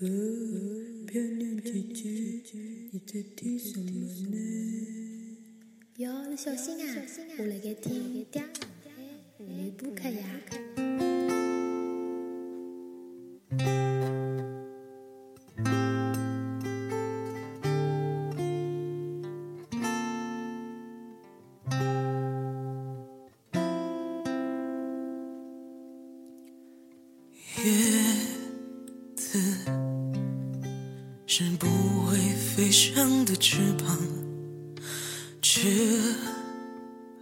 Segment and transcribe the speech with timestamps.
[0.00, 0.06] 哦，
[1.06, 2.58] 漂亮姐姐，
[2.90, 3.86] 你在听什么
[4.28, 4.36] 呢？
[5.98, 7.06] 哟，你小心啊！
[7.38, 8.42] 我辣盖听嗲
[9.38, 10.40] 妇女播客呀。
[32.64, 33.94] 飞翔的翅膀，
[35.42, 36.14] 翅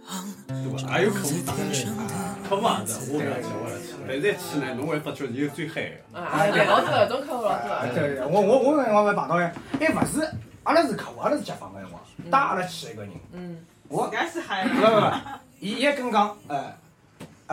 [0.07, 0.97] 膀对吧？
[0.97, 2.13] 也有客户打天上的。
[2.47, 3.93] 客户也是，我不要去，我要去。
[4.07, 5.81] 但是一去呢，侬会发觉有最嗨
[6.13, 6.17] 的。
[6.17, 7.93] 啊，对，老多搿种客户老多。
[7.93, 10.25] 对对，我我我搿辰光勿碰到哎，还勿是，
[10.63, 12.01] 阿拉是客户，阿拉是甲方的辰光，
[12.31, 13.57] 带阿拉去一个人，嗯，
[13.89, 15.11] 我搿是嗨不不不，
[15.59, 16.77] 伊伊还跟讲，哎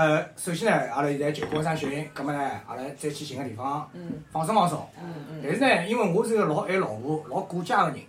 [0.00, 4.88] 呃，首先呢，阿拉现在就过山训，葛末呢，阿拉再去寻个地方嗯放松放松。
[5.42, 8.00] 但是呢，因为我是个老爱老婆、老顾家个人，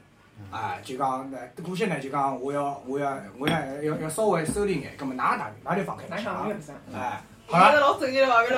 [0.50, 6.72] 啊，就讲呢，过些呢就讲我要我要我要要要稍微收敛眼，葛末哪哪哪就放开哪想啊没有不是？
[6.95, 7.78] 哎，好了。
[7.81, 8.42] 老正经了伐？
[8.44, 8.58] 搿种。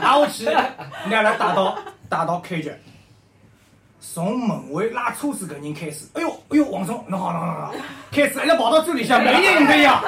[0.00, 0.44] 挨下去，
[1.10, 2.72] 拿阿拉带到带到开局，
[4.00, 7.74] 从门卫拉车子搿人开始，哎哟哎哟，王总，侬好侬好侬好，
[8.12, 10.02] 开始一直跑到最里向，每年人认得一样，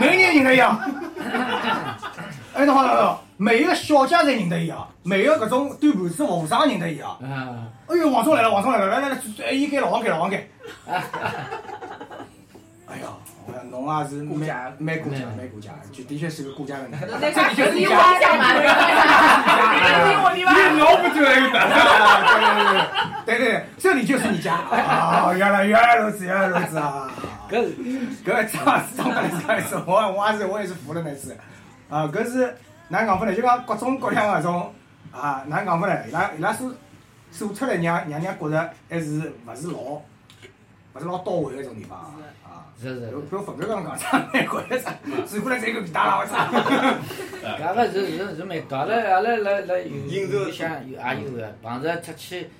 [0.00, 0.78] 每年得一样。
[2.54, 7.10] 哎，那好侬好，每一个小家侪认得伊啊，每一个搿种端盘子服务生认得伊样。
[7.10, 10.36] 啊，哎呦，王总来了，王总来了，来来来，哎，伊该老王该老王该。
[10.86, 13.08] 哎呀，
[13.46, 16.92] 我讲侬也是蛮蛮顾家，蛮顾家，就的确是个顾家的人。
[17.00, 17.96] 这里 就是你你家。
[18.36, 18.52] 嘛？
[20.06, 20.52] 你我你挖。
[20.70, 21.62] 你老不就那个的？
[23.26, 25.32] 对对对，这里就是你家啊！
[25.36, 27.10] 原来原来如此，原来如此啊！
[27.50, 27.74] 搿是
[28.24, 28.64] 搿张
[28.96, 29.22] 张大
[29.54, 31.36] 来是，我我也是我也是服了那次
[31.90, 32.04] 啊！
[32.12, 32.56] 搿是
[32.88, 33.34] 哪讲法呢？
[33.34, 34.72] 就讲各种各样的搿种
[35.12, 36.08] 啊，哪讲法呢？
[36.08, 36.72] 伊拉伊拉所
[37.30, 40.00] 做出来让让人觉着还是勿是老
[40.94, 42.12] 勿是老到位的一种地方啊！
[42.44, 46.36] 啊，是是比，如冯哥刚刚讲，啥蛮贵的，转过来再一个皮带了，我操！
[47.58, 52.50] 搿个是是是蛮多，阿拉阿拉来来有有想有也有个，碰着出去，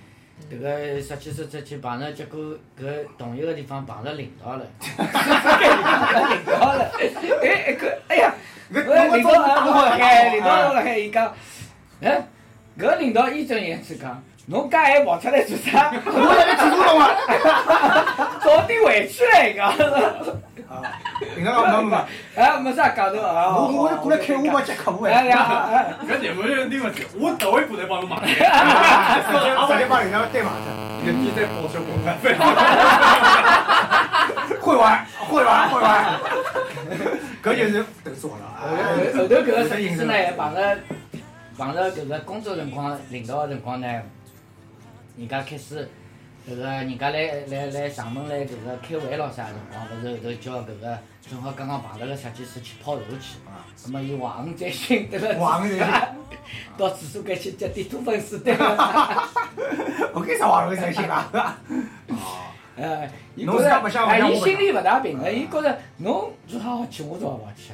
[0.50, 2.40] 迭个十几岁出去碰着，结果
[2.80, 4.64] 搿同一个地方碰着领导了，
[4.96, 5.06] 领
[6.46, 6.90] 导了，
[7.42, 8.34] 哎哎搿哎呀，
[8.72, 11.34] 搿搿领导也打辣海，领导辣海，伊讲，
[12.00, 12.26] 哎，
[12.78, 14.22] 搿领导义正言辞讲。
[14.46, 15.92] 侬介还跑出来做啥？
[16.04, 17.08] 我在那记住了嘛！
[18.42, 19.68] 早点回去了，伊讲。
[20.68, 20.82] 啊，
[21.34, 21.96] 平常讲没没没，
[22.34, 23.54] 哎，没啥讲头啊。
[23.56, 25.12] 我我过来开我帮接客户哎。
[25.12, 28.16] 哎呀， 哎搿节目就是你问题，我头一步来帮侬买。
[28.26, 30.50] 直接把领导对嘛，
[31.02, 32.34] 一个你在报销广告费。
[34.60, 36.04] 会玩，会玩，会玩。
[37.44, 38.74] 搿就是等死我了后啊！
[39.12, 40.78] 头搿个设计师呢，碰着
[41.56, 43.86] 碰着搿个工作辰光，领导个辰光呢，
[45.16, 45.88] 人家开始
[46.48, 53.38] 搿个人家来来来上门来搿个开会咯啥辰光，勿是后头叫搿个正好刚刚碰着个设计师去泡茶去，
[53.86, 55.92] 那么伊怀恨在心，对 个怀恨在心
[56.76, 59.28] 到厕所间去接点土粉丝对伐？
[60.14, 61.58] 我干啥话会才行啊？
[62.76, 67.72] 哎，伊侬觉着自家不想哎，伊心里勿大平个，伊觉着侬做好好去，我做好好去，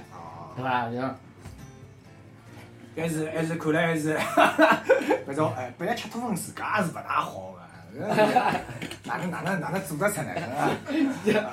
[0.57, 0.91] 对伐？
[0.93, 1.19] 像
[2.99, 4.17] 还是还是看来还是
[5.29, 8.01] 搿种哎，本来吃土粉自家也是勿大好个，
[9.05, 10.47] 哪能哪能哪能做得出来呢？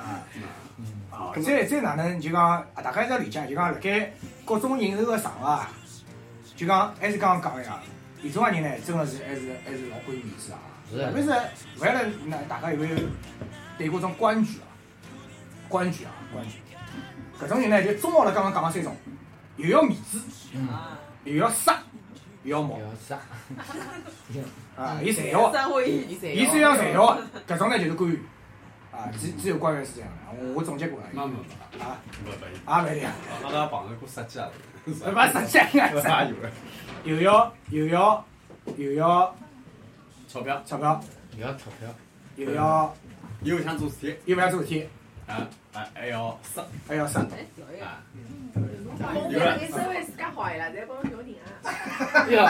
[1.10, 4.12] 啊，再再哪能就讲，啊大家要理解，就讲辣盖
[4.44, 5.70] 各种应酬个场合啊，
[6.56, 7.80] 就讲还是刚刚讲个呀，
[8.22, 10.58] 有种个人呢，真个是还是还是老管面子啊。
[10.90, 11.30] 特别是
[11.80, 12.96] 勿晓得那大家有没有
[13.76, 14.66] 对过种官剧啊？
[15.68, 16.60] 官剧啊，官剧。
[17.40, 18.96] 搿种人呢，就综合了刚刚讲个三种，
[19.56, 20.20] 又要面子，
[21.26, 21.78] 又要杀，
[22.44, 23.18] 又要毛要啥？
[24.76, 25.50] 啊， 伊侪要。
[25.78, 28.20] 伊虽然侪要，搿种呢就是官员
[28.92, 30.16] 啊，只只有官员是这样的。
[30.38, 33.08] 我我总结过了没没没，啊，没没，啊没的，
[33.44, 34.48] 阿拉碰着过设计啊，
[34.86, 35.00] 勿实
[35.46, 36.50] 际啊， 啥有的？
[37.04, 38.24] 又要又要
[38.76, 39.34] 又要
[40.28, 41.00] 钞票，钞票，
[41.38, 41.88] 要钞票。
[42.36, 42.94] 又要
[43.42, 44.86] 又想做事体，又勿要做事体，
[45.26, 46.62] 啊啊还要杀。
[46.86, 47.20] 还要杀。
[47.20, 48.02] 啊！
[48.98, 51.46] 我给他给稍微自家好伊拉，再帮侬调停啊。
[52.28, 52.44] 哟，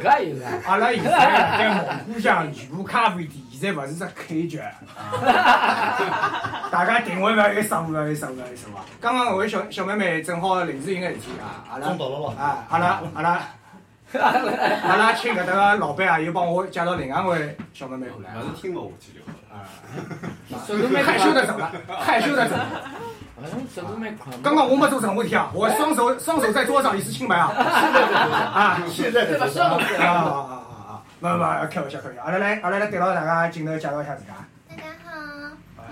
[0.00, 0.46] 搿也有啊！
[0.66, 1.84] 阿拉现在辣盖蒙
[2.14, 4.58] 古乡全部咖啡店，现在勿是只开局。
[6.70, 8.84] 大家定位勿要有失误，勿要有失误，勿要有失误啊！
[9.00, 13.40] 刚刚搿位小小妹妹正好临时有眼事体啊，阿拉中到了咯啊，阿拉阿拉
[14.12, 19.56] 阿拉请搿搭个老板啊，又帮我介绍另外一位小妹妹过来勿是听勿下去就好了。
[19.56, 19.58] 啊，
[21.04, 22.66] 害羞的走了， 害羞的走了。
[24.42, 27.48] 刚刚我没做什么问题啊，我双手双手在桌上以示清白啊！
[27.56, 29.46] 啊，现在的对吧？
[29.48, 31.02] 双手啊啊啊啊啊！
[31.22, 32.22] 勿勿，开玩笑开玩笑。
[32.22, 34.32] 阿拉来阿拉来对牢大家镜头介绍一下自家。
[34.68, 35.10] 大家好，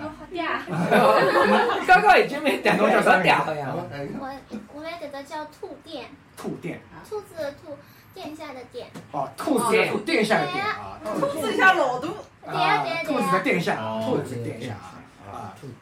[0.02, 1.86] 哟，好嗲。
[1.86, 3.74] 刚刚已经没点到叫啥嗲好像。
[3.74, 4.30] 我
[4.74, 6.06] 我们这个叫兔店，
[6.36, 7.78] 兔店，兔子的兔，
[8.14, 8.88] 殿下的殿。
[9.12, 11.00] 哦，兔子的兔，殿下的殿啊。
[11.04, 12.08] 兔子像老大。
[12.44, 13.40] 对呀对啊呀，兔子的。
[13.40, 14.97] 殿下，哦兔子的殿下啊。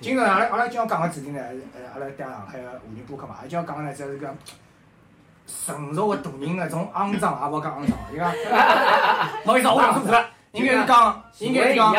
[0.00, 1.40] 今朝阿拉阿拉今朝讲个主题呢，
[1.75, 4.34] 呃，阿拉带上海个华人播客嘛，阿拉今朝讲个呢，就是个
[5.67, 8.32] 成熟个大人那种肮脏，也勿好讲肮脏，就讲，
[9.44, 11.94] 不好意思，我讲错字了，应该是讲，应该是讲。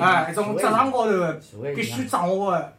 [0.00, 1.40] 哎，一种职场高头个
[1.74, 2.72] 必须掌握个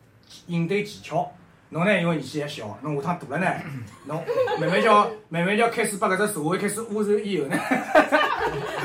[0.48, 1.32] 应对技巧。
[1.72, 3.54] 侬呢，因为年纪还小，侬下趟大了呢，
[4.06, 4.24] 侬
[4.60, 7.56] 慢慢叫慢慢叫开始把搿只社会开始污染以后呢，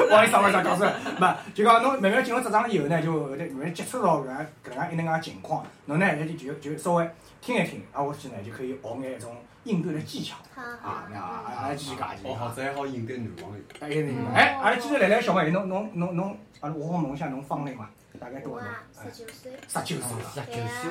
[0.08, 7.08] 不好意思，不好意思，讲错了，没，就讲侬慢慢进入职场以后呢，就会得慢慢接触到搿样搿能介一能介情况，侬呢就就就稍微
[7.40, 12.56] 听一听，啊，或许呢就可以学眼一种应对的技巧啊，那啊，阿拉继续讲，哦，好，讲。
[12.56, 13.54] 这还好应对男朋友。
[13.80, 17.88] 哎，那个，哎，阿拉继续来来小朋友，侬侬侬侬，阿拉我好问一下侬芳龄嘛，
[18.20, 18.66] 大概多我少？
[18.66, 19.52] 啊，十九岁。
[19.68, 20.30] 十九岁了。
[20.34, 20.90] 十九岁，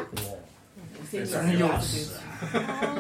[1.12, 2.10] 真幼稚，
[2.52, 2.58] 真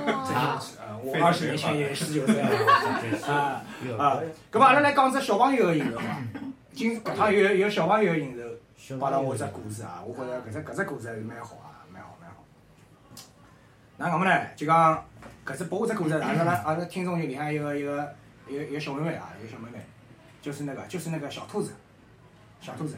[0.07, 0.97] 幼稚啊！
[1.03, 2.47] 我二十年前也十九岁了
[3.27, 3.63] 啊
[3.97, 4.21] 啊！
[4.51, 6.17] 搿么阿拉来讲只小朋友个引头嘛。
[6.73, 10.01] 今搿趟有有小朋友个引头，帮了我只故事啊！
[10.05, 12.43] 我觉着搿只搿只故事还是蛮好啊，蛮好蛮好。
[13.97, 15.05] 那咁么呢，就讲
[15.45, 18.15] 搿只拨我只故事，阿拉阿拉听众群里向有个一个
[18.47, 19.79] 一个一个小妹妹啊，一个小妹妹，
[20.41, 21.73] 就是那个就是那个小兔子，
[22.61, 22.95] 小兔子，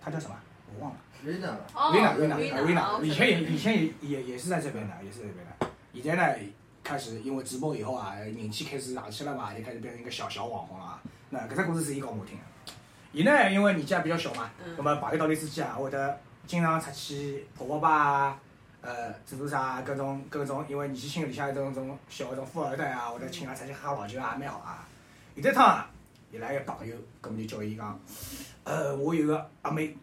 [0.00, 0.34] 她叫什么？
[0.74, 0.96] 我忘了。
[1.24, 1.48] 维娜，
[1.92, 5.66] 维娜，啊，维娜，以前也以前也也也是在这边的，也是在这边的。
[6.00, 6.44] 现在呢，
[6.84, 11.02] 开始因为直播以后啊，人气开始上去了嘛，就开始变成一个小小网红了啊。
[11.30, 12.44] 那搿只故事是伊讲我听的。
[13.10, 18.40] 伊呢，因为年纪也比较小嘛，那么朋友道理之间啊，会得经常出去跑跑吧啊，
[18.82, 24.86] 呃，做做啥各种各种，因为年纪轻里向有种种小种富二代啊，或者请伊拉出去喝老酒啊，也蛮好啊。
[25.34, 25.90] 有一趟啊，
[26.30, 27.98] 伊拉一个朋友，搿么就叫伊讲，
[28.62, 29.96] 呃，我有个阿妹。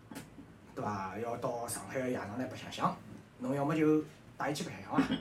[0.76, 1.14] 对伐？
[1.24, 2.96] 要到上海个夜场来白相相，
[3.40, 4.04] 侬要么就
[4.38, 5.16] 带伊去白相相伐？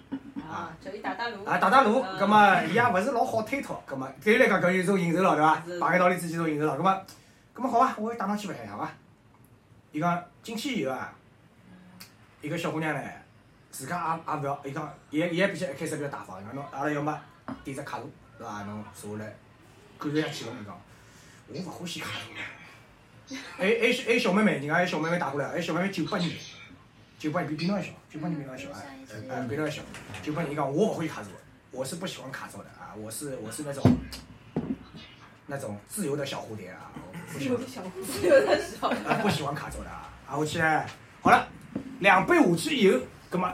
[0.44, 1.44] 啊，叫伊打打路。
[1.44, 5.62] 啊，打打路，葛末伊也勿是老好推脱，葛末对伊来讲搿就是种应酬咯，对伐？
[5.64, 7.04] 是朋友道理之间种应酬咯，葛末，
[7.54, 7.94] 葛末好伐？
[7.98, 8.90] 我带侬去白相相伐？
[9.92, 11.12] 伊讲进去以后啊，
[12.40, 13.00] 一个小姑娘呢，
[13.70, 17.16] 自家也也勿要，伊讲，伊也伊也比较一开始比较大方，伊讲侬阿拉要么
[17.62, 18.64] 点只卡路，对伐？
[18.64, 19.32] 侬坐下来
[19.98, 20.76] 感受一下气氛，伊讲，
[21.48, 22.63] 我勿欢喜卡路。
[23.56, 26.30] 还还还有小妹妹，人家小妹妹打过来，还有小妹妹九八年，
[27.18, 28.98] 九八年比比侬还小，九八年比侬还小，哎，
[29.30, 29.82] 哎，比侬还小。
[30.22, 31.32] 九八年伊讲我不会卡座，
[31.70, 33.82] 我是不喜欢卡座的啊，我是我是那种
[35.46, 38.88] 那种自由的小蝴蝶啊，我不喜欢小胡子有点小。
[39.08, 40.12] 啊不喜欢卡座的啊。
[40.28, 40.86] 啊，我起来
[41.22, 41.48] 好了，
[42.00, 42.98] 两杯下去以后，
[43.30, 43.48] 葛么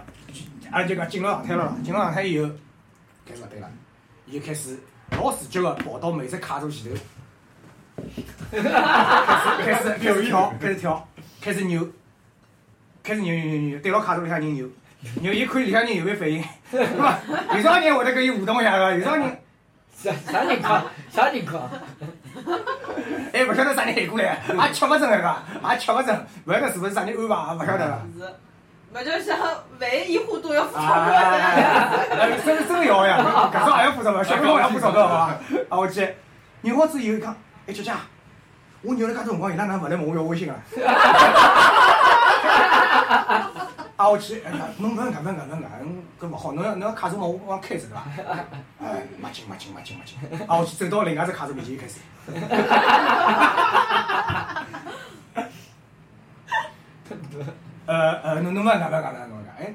[0.72, 2.50] 阿拉就讲进入状态了啦，进入状态以后
[3.24, 3.70] 开始勿对了，
[4.26, 4.76] 伊就开始
[5.12, 7.00] 老自觉个跑到每只卡座前头。
[8.50, 8.68] 开始
[9.64, 11.08] 开始开始跳，开始跳，
[11.40, 11.88] 开始扭，
[13.02, 14.66] 开始扭扭扭扭，对牢卡座里向人扭，
[15.20, 16.42] 扭伊看里向人有没有反应，
[16.72, 18.96] 有啥人会得跟伊互动一下个？
[18.96, 19.38] 有啥人
[19.94, 20.82] 啥啥情况？
[21.12, 21.70] 啥情况？
[23.32, 25.36] 还勿晓得啥人喊过来，也吃勿准个，
[25.70, 27.98] 也吃勿准，勿晓得是勿是啥人安排，也勿晓得个。
[28.18, 28.34] 是，
[28.92, 29.38] 勿就像
[29.78, 31.12] 万一烟花都要付钞，票的。
[32.16, 35.34] 哎真真要呀，搿种也要付钞票，小朋友也要付钞票，好伐？
[35.68, 36.14] 啊，我去，
[36.62, 37.36] 扭好之以后一看，
[37.70, 37.92] 哎，姐姐，
[38.82, 40.56] 我扭了介多辰光，伊拉哪勿来问我要微信啊？
[43.96, 45.64] 啊，我去，哎呀，侬勿能搿能搿能搿，
[46.20, 48.02] 搿勿好，侬要侬要卡住嘛，我我开着对伐？
[48.82, 52.00] 哎，没劲没劲没劲没劲，啊，我去走到另外只卡住面前开始。
[57.86, 59.72] 呃呃，侬侬勿讲勿讲勿讲侬讲，哎，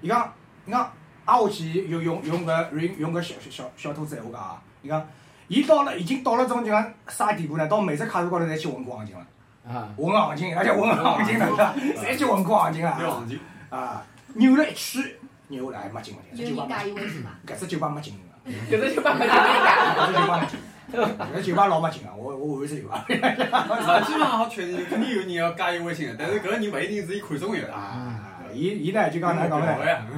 [0.00, 0.32] 伊讲，
[0.66, 0.92] 伊讲
[1.24, 5.04] 挨下去用用用搿用用搿小小小兔子闲话讲啊，伊讲，
[5.52, 7.68] 伊到了已经到了种就讲啥地步呢？
[7.68, 9.26] 到每只卡座高头侪去混过行情了，
[9.68, 11.74] 啊，混行情， 而且混行情了？
[11.94, 15.04] 侪去混过行情了要行情，啊，扭了一圈，
[15.48, 17.28] 扭下来没劲没劲，有人这酒吧加伊微信伐？
[17.46, 19.44] 搿只酒吧没劲个，搿只酒吧没人加。
[19.94, 20.58] 搿只酒吧没劲，
[21.18, 23.04] 搿只酒吧老没劲个，我我换一只酒吧。
[23.04, 27.76] 啊，基本上好确定，肯定有人要加伊微信的，但是搿个人勿一定是伊看中的啊。
[27.76, 29.76] 啊，伊伊呢就讲哪能讲呢？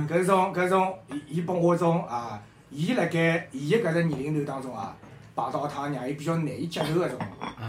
[0.08, 0.96] 搿种搿种，
[1.28, 4.94] 伊伊帮我种啊，伊辣盖伊个搿只年龄段当中啊，
[5.34, 7.18] 碰到一趟让伊比较难以接受个种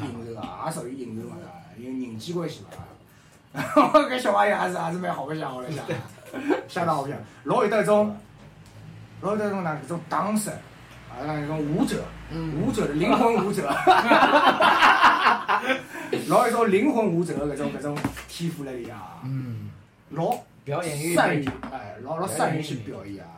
[0.04, 1.36] 应酬啊，也属于应酬嘛，
[1.78, 2.70] 因为人际关系嘛。
[4.10, 5.86] 搿小朋友还是还是蛮好白相，我来想，
[6.68, 8.16] 相当好白相，老有得一种，
[9.22, 12.04] 老有得一种哪搿种当时啊，那种舞者，
[12.60, 13.68] 舞者的灵魂舞者，
[16.28, 19.22] 老有种灵魂舞者的搿种搿种天赋辣里啊。
[19.24, 19.72] 嗯，
[20.10, 23.30] 老表演欲善于哎，老老善于去表演啊！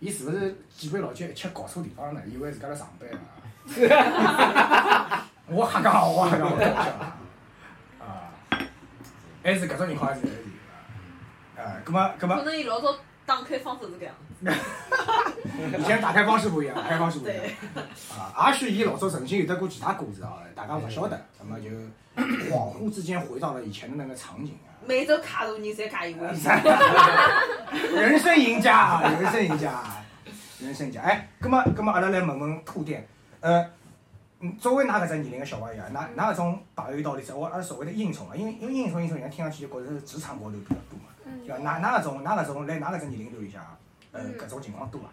[0.00, 2.20] 伊是勿是几杯老酒一切搞错地方了？
[2.26, 3.33] 以为自家辣上班啊？
[5.46, 6.48] 我瞎讲，我瞎讲。
[7.98, 8.30] 啊，
[9.42, 11.62] 还是搿种情况还是有的。
[11.62, 12.94] 啊，葛么葛么可，能伊老早
[13.26, 14.24] 打开方式是搿样子。
[15.78, 17.42] 以前打开方式不一样，打开方式不一样。
[18.34, 21.70] 啊，也许伊老早曾经有得过其他故事啊，大家勿晓得，那么就
[22.50, 24.68] 恍惚之间回到了以前的那个场景啊。
[24.86, 26.20] 每周卡路人侪加一位。
[27.94, 30.04] 人生赢家啊，人生赢家啊，
[30.60, 31.00] 人生赢家。
[31.00, 33.06] 哎，葛么葛么，阿拉来问问兔店，
[33.44, 33.70] 呃，
[34.40, 38.34] 嗯作为㑚搿只年龄个小朋友啊，㑚㑚搿种朋友到底是我阿拉所谓的应酬嘛？
[38.34, 41.12] 因为因为应酬应酬，人家听上去就觉着是职场高头比较多嘛。
[41.26, 41.58] 嗯对伐？
[41.58, 43.62] 㑚㑚搿种㑚搿种来㑚搿只年龄段里向，
[44.12, 45.08] 呃，嗯搿种情况多伐？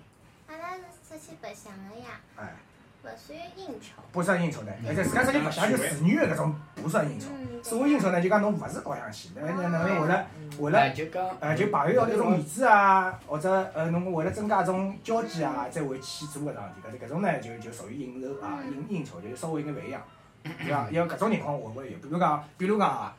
[0.47, 2.55] 阿拉是出去白相的呀，哎，
[3.03, 4.01] 勿算应酬。
[4.11, 7.27] 不算应酬的，而且自家出去白相就自愿的搿种不算应酬。
[7.31, 10.25] 嗯，所谓应酬呢，就讲侬勿是高相去，那那那为了
[10.59, 16.97] 为了哎，就讲，呃，就朋友要那种面子啊，或者呃，侬为了增加种交际啊，才会去做搿桩事体。
[16.97, 20.01] 搿搿种呢，就就属于应酬啊，应应酬，就稍微有点勿一样，
[20.43, 20.87] 对伐？
[20.91, 23.15] 因为搿种情况会会有，比如讲，比如讲啊，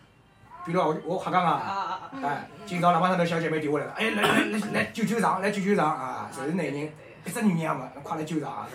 [0.65, 2.11] 比如讲我我瞎讲啊！
[2.23, 6.31] 哎，今朝喇叭上头小姐妹电话来了，哎，来来来来救救场，来救救场啊！
[6.33, 6.89] 侪是男人，
[7.25, 8.67] 一只女人也没，快来救场啊！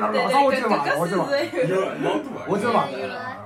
[0.00, 1.28] 老 老早我记得嘛，我记得嘛，
[1.68, 2.44] 有老多啊。
[2.48, 3.36] 我知道嘛，有啊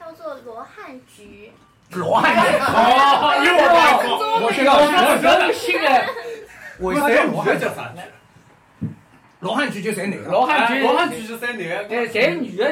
[0.00, 1.52] 叫做罗汉局，
[1.90, 5.88] 罗汉局，哦，又 我我学到我我这个新的
[6.80, 7.74] 为啥叫罗汉局叫？
[7.74, 7.92] 啥？
[9.40, 10.30] 罗汉局就侪男的。
[10.30, 11.88] 罗汉局，罗汉局是三男。
[11.88, 12.64] 对，侪女的？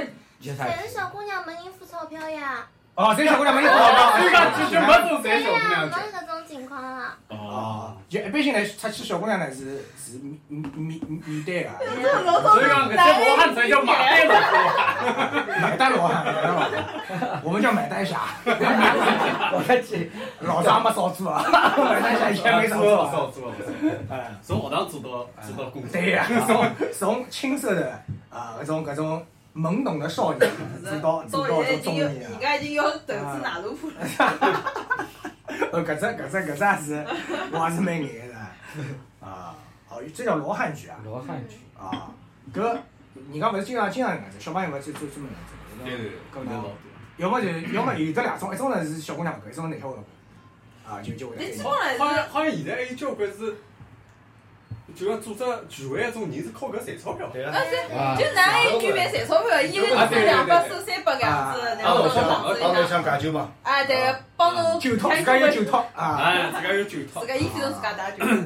[0.42, 2.66] 侪是小姑娘没人付钞票呀。
[2.94, 5.96] 哦，这小姑娘没有好这个局就没种对三小姑呀，娘去。
[5.96, 7.16] 没搿种情况啊。
[7.28, 15.60] 哦，就一般性来出去小姑娘呢是是面面面面对个，所以讲，搿只罗汉才叫马代罗汉。
[15.60, 16.70] 买单罗汉， 买单罗汉，
[17.44, 18.22] 我们叫买单侠，
[20.40, 21.44] 老早没少做啊，
[21.78, 23.52] 买单侠以前没少做了，做。
[24.10, 25.90] 哎，从学堂做到做到工作。
[25.92, 29.24] 对呀，从从青涩的啊搿种搿种
[29.54, 30.50] 懵懂的少年，
[30.82, 33.94] 做到做到这到现在已经有，中年啊，人家已经要投资哪路铺了。
[35.70, 37.06] 呃， 搿只搿只搿只也是
[37.52, 38.34] 我还是蛮眼的
[39.20, 39.54] 啊，
[39.88, 40.96] 哦，这叫罗汉剧啊。
[41.04, 42.10] 罗汉剧，啊，
[42.52, 42.60] 搿
[43.30, 46.72] 人家勿是经常经常搿样子，小朋友勿是专专门搿样子，对对对，搿老多。
[47.18, 51.36] 要么就要么有得两种，一种呢是小姑娘搿，一种男小孩勿搿，啊就就会
[51.98, 53.54] 好像好像现在还有交关是，
[54.94, 57.28] 就讲组织聚会那种人是靠搿赚钞票。
[57.32, 65.78] 对啊，啊就哪一句蛮赚钞票，一个就是两百收三百搿样子，然后帮侬侬想帮侬想解酒嘛，啊对，帮侬酒托自家有酒托。
[65.94, 67.26] 啊，哎，自家有酒套自。
[67.26, 68.36] 家衣服侬自家带酒啥啥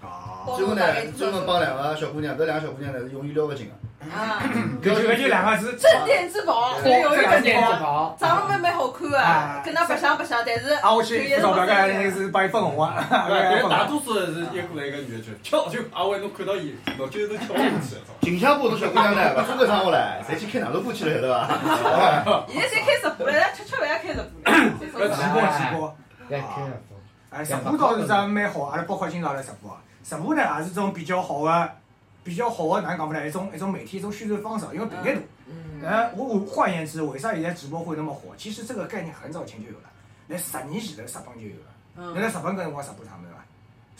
[0.00, 0.06] 啥。
[0.06, 0.82] 啊，最后呢
[1.18, 3.74] 专门帮两个小姑娘，搿两个小姑娘呢是永远撩勿进个。
[4.10, 4.42] 啊，
[4.82, 7.00] 搿就搿就两个字，镇店之宝，对。
[7.00, 18.02] 有一个这个电子宝，宝，长得蛮蛮好看啊，跟他白相白相，但是啊，我去付钞票，搿应该是帮伊分红啊，对， 大多数是一过来一个女的就跳就，阿伟侬看到伊，侬就是跳进去了。
[18.20, 19.98] 近腔部侬小姑娘呢，勿做搿生活唻，
[20.28, 22.44] 侪去开哪路部去了，晓得伐？
[22.48, 25.96] 现在侪开直播了，吃吃饭也开直播了，直播直播，
[26.28, 26.72] 来开了，
[27.30, 31.70] 哎，直播倒是真蛮好，阿拉包括今朝来直播，直播呢也是种比较好的、
[32.26, 33.28] 比较好的，哪能讲法呢？
[33.28, 35.88] 一种一种媒体一种宣传方式，因为频率大。
[35.88, 38.34] 呃，我我换言之，为啥现在直播会那么火？
[38.36, 39.84] 其实这个概念很早以前就有了，
[40.28, 42.12] 在十年前头日本就有了。
[42.12, 43.38] 那在日本搿辰光直播他们对伐？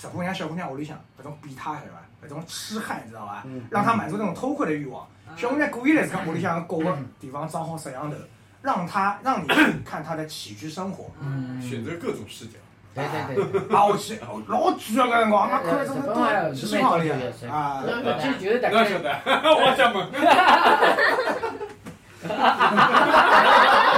[0.02, 2.26] 日本让小姑娘屋里向搿种变态晓得伐？
[2.26, 3.44] 搿种痴汉你知道伐？
[3.70, 5.06] 让她满足那种偷窥的欲望。
[5.36, 8.16] 小姑娘故意来自家屋里向各个地方装好摄像头，
[8.60, 9.46] 让她让你
[9.84, 11.12] 看她的起居生活。
[11.20, 12.58] 嗯，选择各种视角。
[12.96, 13.04] 对
[13.36, 14.76] 对对，啊，我去，老贵啊！
[14.78, 16.16] 搿辰光，妈看了这么多，
[16.54, 17.10] 几十行里
[17.50, 17.84] 啊！
[17.84, 19.08] 这就是大概，侬晓得？
[19.26, 19.96] 我想问，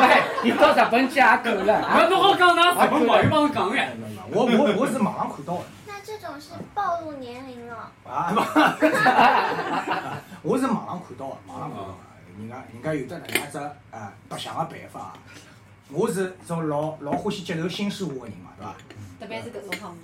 [0.03, 3.93] 喂，你到日本去也够了，啊，侬好讲㑚日本朋友帮侬讲哎。
[4.31, 7.91] 我我我是网上看到的那这种是暴露年龄了。
[8.07, 8.29] 啊，
[10.43, 11.95] 我是网上看到的，网上看到的。
[12.39, 13.59] 人家人家有的能介只
[13.91, 15.15] 啊白相个办法，
[15.91, 18.75] 我是种老老欢喜接受新事物个人嘛，对伐？
[19.21, 19.97] 特别是搿种方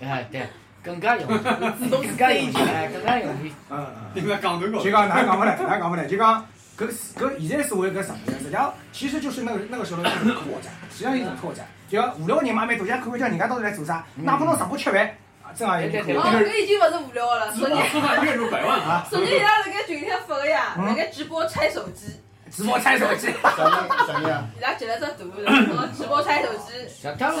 [0.00, 0.46] 面，哎对，
[0.82, 4.14] 更加容易，更加容易， 哎，更加容易，嗯嗯。
[4.14, 4.90] 定在港头高就。
[4.90, 6.44] 讲哪能讲勿来，哪能讲勿来，就讲
[6.76, 8.32] 搿搿现在所谓搿什么呢？
[8.38, 11.64] 实际上其实就是那个那个时候的一种拓展，实际上一种拓展。
[11.88, 15.06] 就讲无聊人嘛，蛮多，人家看看叫人家到底来做啥，哪怕侬直播吃饭，
[15.44, 16.16] 啊，正好也可以。
[16.16, 17.52] 哦，搿已经勿是无聊了。
[17.52, 19.06] 昨天说话月入百万啊！
[19.08, 23.72] 昨天伊拉辣盖群里向发个呀，辣盖直播拆手机，直播拆手机，啥人
[24.06, 24.44] 啥人啊？
[24.56, 26.72] 伊拉截了只图，然后直播拆手机，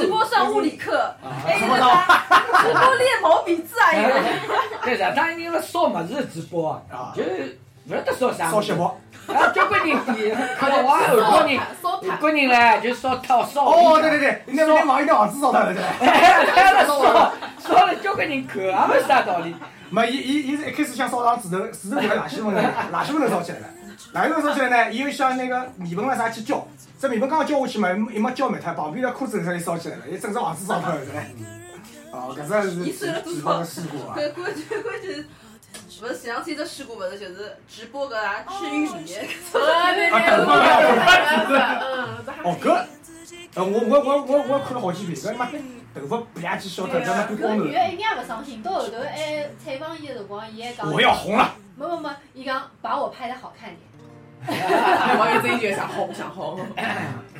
[0.00, 2.26] 直播上物理课，还有一个啥，
[2.62, 4.08] 直播练毛笔字啊，有。
[4.84, 8.98] 对的，他因为烧么子直播啊就是勿晓得烧啥，烧锡箔。
[9.28, 13.64] 啊，交关人点，看到我，韩国人，烧炭，韩国人嘞就烧套烧。
[13.64, 15.88] 哦，对对对，那边网一条网子烧脱了，对伐？
[16.00, 19.54] 哎，他了烧，烧了交关人看，也没啥道理。
[19.90, 22.58] 没，伊伊伊是一开始想烧上纸头，纸头就辣垃圾桶里，
[22.90, 23.66] 垃圾桶头烧起来了。
[24.12, 24.92] 哪一种说起来呢？
[24.92, 26.66] 伊又想那个面粉啦啥去浇，
[26.98, 31.34] 这面粉刚刚浇下去嘛，一没浇灭脱，旁边的裤子头就烧起来了，伊整只房子烧脱了，是嘞。
[32.10, 34.14] 哦，搿只是伊算了多几包少的事故啊！
[34.14, 35.12] 关关键关键
[35.90, 39.14] 是，勿是前两天只事故，勿是就是直播搿啊吃玉米，
[39.52, 40.58] 啊，等会儿
[42.44, 42.82] 哦，搿，
[43.54, 45.50] 呃，我我我我我看了好几遍，搿他妈
[45.94, 47.68] 头发吧唧小脱，他妈变光头了。
[47.68, 53.80] 搿女的一点也勿伤心，到后头还采访伊的辰光，伊还讲，我要红了，没没没，伊讲把我拍的好看点。
[54.48, 56.58] 我有追求想红想红，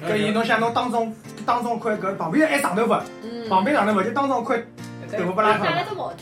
[0.06, 1.14] 搿伊侬想侬当中
[1.46, 4.58] 当中块搿旁边还长头发，嗯，旁边长头发就当中块
[5.10, 5.88] 头发不拉戴了脱。
[5.88, 6.16] 只帽子，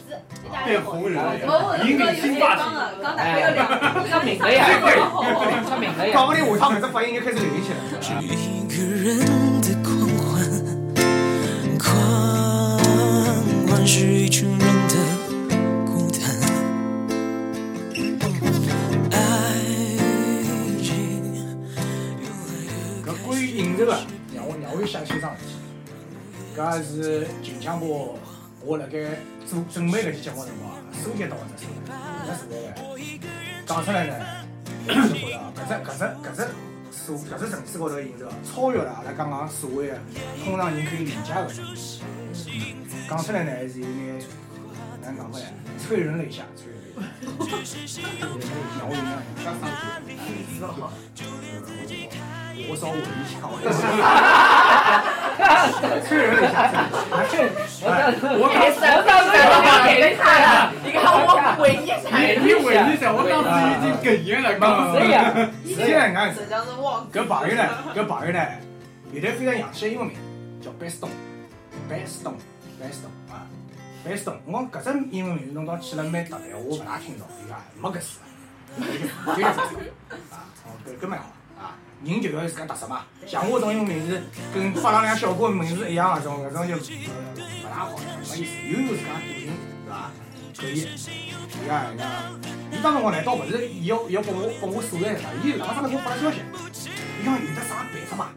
[0.64, 0.80] 变。
[0.83, 2.64] 红人了我引领新发型。
[3.02, 3.66] 刚刚大概有两，
[4.09, 4.64] 出名了呀，
[5.68, 6.12] 出名了呀。
[6.14, 7.97] 搞不定下趟搿只发型就开始流行起来了。
[26.56, 28.18] 搿是近腔部
[28.64, 28.98] 我辣盖
[29.46, 30.72] 做准备搿期节目辰光
[31.04, 31.92] 收集到个只数据，
[32.26, 32.72] 搿实在个
[33.66, 34.14] 讲出来呢，
[34.88, 36.48] 我就觉着啊搿只搿只搿只
[36.90, 39.98] 数搿只层次高头个饮食啊，超越了阿拉刚刚所谓个
[40.46, 42.00] 通常人可以理解个层次。
[43.06, 44.18] 讲出来呢，还是有眼
[45.02, 45.44] 哪能讲法呢？
[45.78, 46.96] 催人泪下，催人泪
[47.84, 48.00] 下。
[48.80, 49.04] 让我有眼
[49.44, 51.20] 想上去。
[52.68, 53.44] 我稍微一下，
[53.76, 55.20] 催
[56.16, 56.56] 人泪下。
[57.82, 57.86] 我
[58.38, 58.42] 我
[59.06, 59.54] 当时我
[59.86, 61.16] 给了他呀，你看我
[61.58, 62.16] 回忆下，你
[62.54, 65.32] 回忆一下，我当时已经哽咽了，刚是呀，
[65.64, 67.62] 实际上讲，实际上是忘搿朋友呢，
[67.94, 68.40] 搿朋友呢，
[69.12, 70.16] 有得非常洋气的英文名，
[70.60, 73.46] 叫 Beston，Beston，Beston 啊
[74.06, 74.36] ，Beston。
[74.46, 78.18] 我讲搿只英文名侬讲起来蛮特别，我勿大听到，伊讲没搿事，
[80.30, 81.26] 啊，哦，搿搿蛮好。
[82.06, 84.22] 人就要有自家特色嘛，像我这种用名字
[84.54, 86.81] 跟发廊两小哥名字一样啊，这种搿种就呃
[87.37, 87.98] 勿大好，
[88.31, 88.52] 没意思。
[88.68, 90.11] 又有自家个性，是伐？
[90.57, 90.88] 可以。
[91.62, 91.94] 伊讲
[92.70, 96.40] 伊当辰光呢，倒勿是伊要伊要拨我拨我素材啥，伊两个上头给我发了消息，
[97.20, 98.31] 伊讲有得啥办法嘛，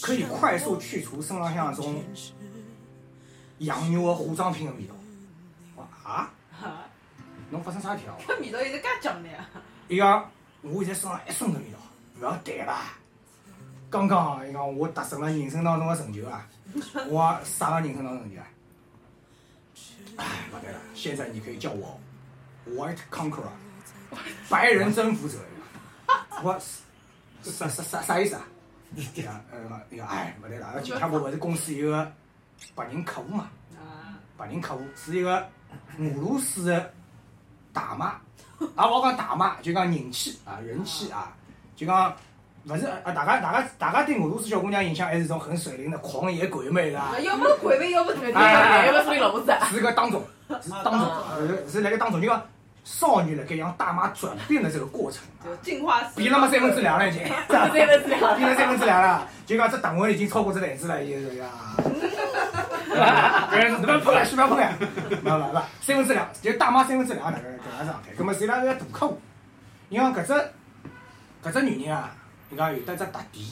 [0.00, 2.02] 可以快速去除身浪向种
[3.58, 4.94] 洋肉的化妆品的味道。
[5.76, 6.30] 我说啊，
[7.50, 8.16] 侬发生啥事体了？
[8.26, 9.48] 搿味道现在介强烈啊！
[9.88, 10.30] 伊讲
[10.62, 11.78] 我现在身上一身的味道，
[12.20, 12.98] 勿要谈吧。
[13.90, 16.48] 刚刚，伊讲我达成了人生当中的成就啊！
[17.08, 18.46] 我啥个人生当中成就啊？
[20.16, 22.00] 哎，勿对了，现在你可以叫我
[22.68, 23.52] White Conqueror，
[24.48, 25.38] 白人征服者。
[26.42, 26.58] 我
[27.42, 28.42] 啥啥啥啥意思啊？
[28.94, 32.12] 伊讲呃，伊讲哎，勿对了，阿拉警察部勿是公司有个
[32.74, 33.50] 白人客户嘛？
[34.36, 35.46] 白人客户是一个
[35.98, 36.92] 俄罗斯的
[37.72, 38.06] 大妈，
[38.74, 41.36] 啊，我讲大妈就讲人气啊，人气啊，
[41.84, 42.14] 就讲
[42.64, 49.52] 勿是啊，大家大家大家对俄罗斯小姑娘印象还是种很水灵的狂野鬼魅的啊，要么是鬼魅，要么是对哎要么是你老婆子。
[49.68, 50.22] 是个当中，
[50.62, 52.40] 是当中，呃是那个当中，就讲
[52.84, 61.46] 少女辣盖让大妈转变的这个过程啊，就进化变那么三分之两了已经，三分之两变了三分之两了，就讲这档位已经超过这台子了，已经是呀。
[62.92, 64.72] 搿是不要碰了，先不要碰了，
[65.24, 68.12] 勿勿勿，三分之两，就大妈三分之两那个搿能状态。
[68.16, 69.20] 葛末是伊拉个大客户，
[69.88, 70.32] 你讲搿只
[71.42, 72.14] 搿只女人啊，
[72.52, 73.44] 伊讲有得只特点，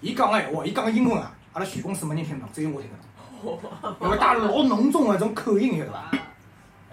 [0.00, 2.96] 伊讲个闲话，伊讲个英文啊，阿拉全公司没人听得懂，只有我听得
[3.42, 6.10] 懂，因为带老浓重个种口音，晓得伐？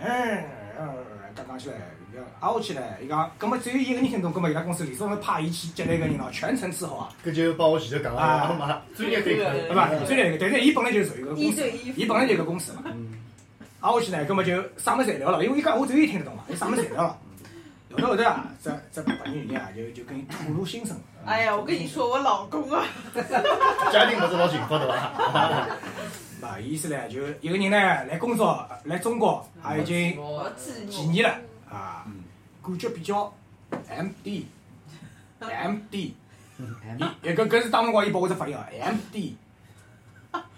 [0.02, 0.46] 哎，
[1.36, 1.76] 讲讲起来，
[2.16, 7.10] 要挨下去唻，伊讲，葛末只有一个人听懂，葛末伊拉公司里头派伊去接待个人咯，全程伺候啊。
[7.24, 9.44] 搿就帮我前头讲个嘛，专业对口。
[9.44, 9.88] 对伐？
[10.06, 12.84] 专业对口但是伊本来就是属于搿个公司伊本来就是搿个公司嘛。
[13.82, 17.20] 挨下去呢，葛末就啥物事侪聊了，因为伊讲我只有伊听得懂嘛，伊啥物事侪聊了。
[18.04, 20.98] 后头啊，这这白人女人啊，就就跟伊吐露心声。
[21.26, 22.86] 哎呀，我跟你说，我老公啊，
[23.92, 25.68] 家庭勿是老幸福对伐？
[26.42, 30.18] 嘛，意思呢，就一个人呢来工作，来中国也已经
[30.90, 31.36] 几年了
[31.70, 32.06] 啊，
[32.64, 33.34] 感觉比较
[33.90, 34.46] MD。
[35.40, 36.14] MD，
[37.22, 39.34] 伊搿搿是当辰光伊拨我只发音啊，MD。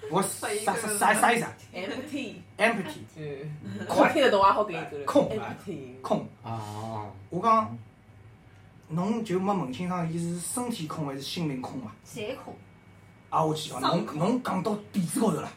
[0.10, 6.28] 我啥啥啥啥意思啊 empty，？empty，嗯，我听得懂啊，好给你空 empty，空。
[6.44, 7.78] 哦，我讲，
[8.88, 11.92] 侬就没问清爽，伊是身体空还是心灵空嘛？
[12.04, 12.56] 谁空？
[13.30, 15.52] 啊，我去哦，侬侬讲到点子高头了。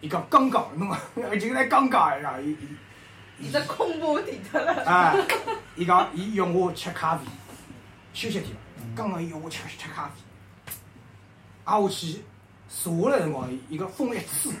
[0.00, 0.90] 伊讲刚刚，侬
[1.40, 2.38] 就来刚刚呀！
[2.38, 2.68] 伊伊
[3.38, 4.84] 你这空不底的了。
[4.84, 5.16] 啊，
[5.76, 7.24] 伊讲伊约我吃咖啡，
[8.12, 8.60] 休息天了。
[8.94, 10.72] 刚刚伊约我吃吃咖啡，
[11.64, 12.22] 啊，我去
[12.82, 14.52] 坐下来辰光，伊个风一吹，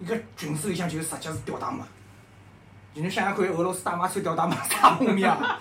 [0.00, 1.86] 伊个裙子里向就直接是吊带嘛，
[2.94, 5.58] 侬想想看，俄罗斯大妈穿吊带嘛，啥画面啊？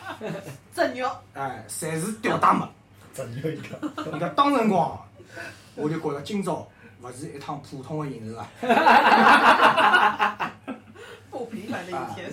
[0.74, 2.70] 真肉，哎，侪是吊带嘛。
[3.14, 3.80] 真牛一个，
[4.16, 5.00] 伊个当辰光，
[5.76, 6.68] 我就觉着今朝
[7.02, 8.48] 勿是一趟普通的行程啊！
[11.30, 12.32] 不平凡的一天。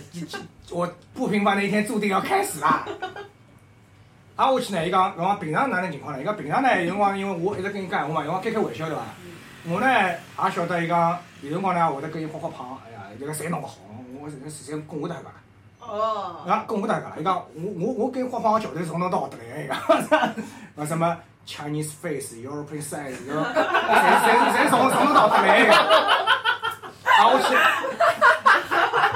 [0.71, 2.87] 我不平凡的一天注定要开始啦！
[4.37, 6.21] 挨下去呢，伊讲，侬讲平常哪能情况呢？
[6.21, 9.03] 伊讲平常呢，有辰光因为我一直跟伊讲闲话嘛，有辰光开开玩笑对伐？
[9.67, 13.77] 我呢也晓得伊讲，有辰光呢会得跟伊画画胖，哎呀，这个侪弄勿好，
[14.21, 15.31] 我实实在供下大家。
[15.87, 17.17] 哦，啊，供下大家了。
[17.21, 19.63] 伊讲我我我跟伊画画个桥段从哪到学得来个？
[19.65, 19.69] 伊
[20.09, 20.35] 讲，
[20.75, 21.17] 那什么
[21.47, 23.15] Chinese face、European size？
[23.15, 25.73] 侪侪侪从从哪到学得来个？
[27.05, 27.55] 挨下去，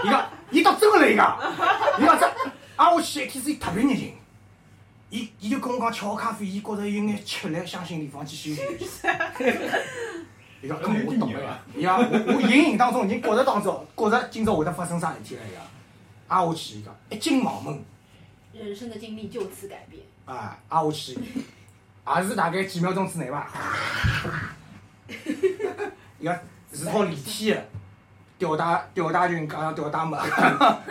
[0.07, 1.37] 伊讲，伊倒真个来伊讲，
[1.99, 2.27] 伊讲这
[2.77, 4.15] 挨下去一开始伊特别热情，
[5.11, 9.09] 伊伊就跟我讲吃好咖啡，伊觉着有眼吃力，想寻地方去休息休息。
[10.61, 11.59] 伊讲，搿我懂了呀。
[11.75, 15.43] 伊讲，我我隐隐当中已经觉着当中，觉着今朝会得发生啥事体了。
[15.49, 15.63] 伊讲，
[16.29, 17.83] 挨下去伊讲一进房门，
[18.53, 20.03] 人生的经历就此改变。
[20.27, 21.19] 啊，挨下去
[22.17, 23.49] 也是大概几秒钟之内伐。
[26.21, 26.39] 伊讲
[26.73, 27.67] 是套立体的
[28.37, 30.19] 吊带吊带裙加上吊带帽。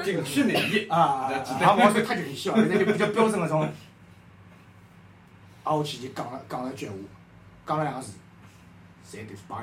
[0.03, 3.69] 这个是内衣啊，也勿好说太全细哦，现在就比较标准个种。
[5.67, 6.99] 挨下去就讲了讲了一句闲话，
[7.67, 9.57] 讲了两个字嘛。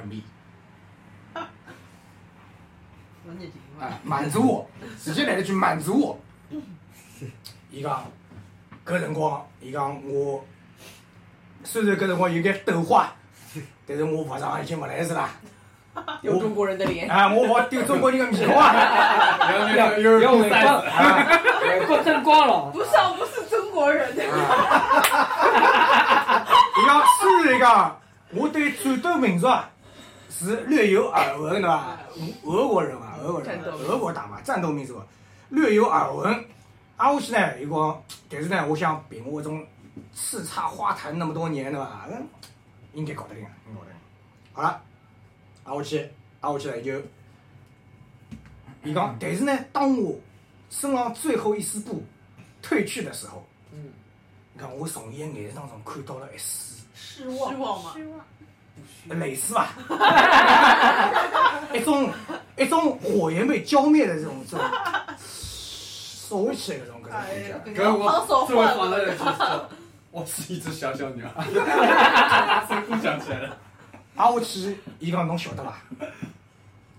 [3.81, 4.71] 啊，满足我，
[5.03, 6.19] 直接来了句满足我。
[7.71, 8.05] 伊讲，
[8.85, 10.45] 搿辰光，伊讲我
[11.65, 13.11] 虽然搿辰光有眼抖花，
[13.87, 15.31] 但是我服装已经勿来事啦。
[16.23, 17.09] 有中国人的脸。
[17.11, 18.75] 啊，我勿丢中国人的面孔啊！
[19.73, 22.71] 要要要外三光，了。
[22.73, 24.15] 不上不是中国人。
[26.77, 28.01] 伊讲虽然讲
[28.33, 29.71] 我对战斗民族啊
[30.29, 31.97] 是略有耳闻，对伐？
[32.43, 35.01] 俄国人啊，俄国人啊，俄国大妈，战斗民族，
[35.51, 36.45] 略有耳闻。
[36.97, 39.65] 挨下去呢，伊讲，但是呢，我想凭我这种
[40.15, 42.07] 叱咤花坛那么多年，对伐？
[42.11, 42.27] 嗯，
[42.93, 44.01] 应该搞得定，应该搞得定。
[44.53, 44.83] 好了，
[45.65, 46.11] 挨下去，
[46.41, 47.01] 挨下去呢就，
[48.83, 50.17] 伊讲，但是呢，当我
[50.71, 52.05] 身上最后一丝布
[52.61, 53.93] 褪去的时候，嗯，
[54.55, 57.51] 你看我从眼神当中看到了一丝失望。
[57.53, 57.93] 失望吗？
[57.95, 58.21] 失望。
[59.21, 59.69] 类似吧，
[61.75, 62.11] 一种
[62.57, 64.67] 一种火焰被浇灭的这种这种
[65.19, 69.61] 烧起来的这种感觉。，可是我手这位换放在这就是，
[70.11, 71.29] 我是一只小小鸟，
[72.67, 73.57] 声音想起来了。
[74.17, 75.77] 啊，我去，伊讲侬晓得伐？